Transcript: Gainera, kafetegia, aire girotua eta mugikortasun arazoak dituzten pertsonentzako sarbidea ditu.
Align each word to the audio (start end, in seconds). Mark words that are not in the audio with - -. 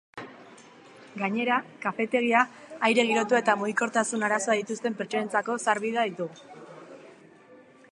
Gainera, 1.19 1.57
kafetegia, 1.83 2.41
aire 2.89 3.05
girotua 3.11 3.43
eta 3.45 3.55
mugikortasun 3.61 4.27
arazoak 4.29 4.63
dituzten 4.63 4.99
pertsonentzako 5.03 5.61
sarbidea 5.67 6.07
ditu. 6.11 6.31